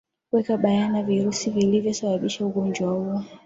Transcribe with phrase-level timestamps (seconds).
[0.31, 3.23] weka bayana virusi viliavyo sababisha ugonjwa huo